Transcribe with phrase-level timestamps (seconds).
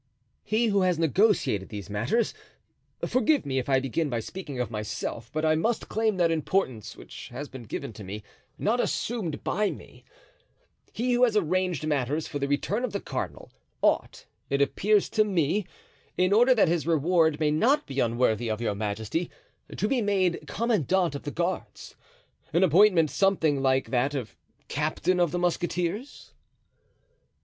[0.43, 2.33] "He who has negotiated these matters
[3.05, 6.97] (forgive me if I begin by speaking of myself, but I must claim that importance
[6.97, 8.23] which has been given to me,
[8.57, 10.03] not assumed by me)
[10.91, 13.51] he who has arranged matters for the return of the cardinal,
[13.83, 15.67] ought, it appears to me,
[16.17, 19.29] in order that his reward may not be unworthy of your majesty,
[19.77, 24.35] to be made commandant of the guards—an appointment something like that of
[24.67, 26.31] captain of the musketeers."